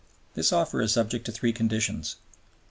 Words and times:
This 0.33 0.51
offer 0.51 0.81
is 0.81 0.91
subject 0.93 1.27
to 1.27 1.31
three 1.31 1.53
conditions. 1.53 2.15